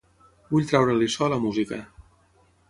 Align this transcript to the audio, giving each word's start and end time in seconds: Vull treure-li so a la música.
Vull 0.53 0.65
treure-li 0.71 1.09
so 1.17 1.27
a 1.27 1.29
la 1.35 1.39
música. 1.45 1.81